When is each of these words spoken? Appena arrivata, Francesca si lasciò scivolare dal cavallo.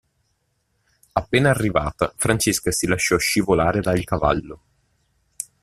Appena 1.11 1.51
arrivata, 1.51 2.11
Francesca 2.17 2.71
si 2.71 2.87
lasciò 2.87 3.17
scivolare 3.17 3.81
dal 3.81 4.03
cavallo. 4.03 4.61